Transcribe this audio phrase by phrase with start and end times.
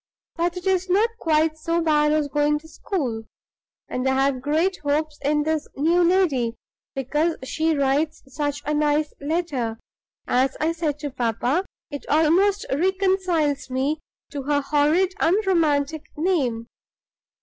[0.35, 3.25] But it is not quite so bad as going to school;
[3.87, 6.55] and I have great hopes of this new lady,
[6.95, 9.77] because she writes such a nice letter!
[10.27, 13.99] As I said to papa, it almost reconciles me
[14.31, 16.65] to her horrid, unromantic name."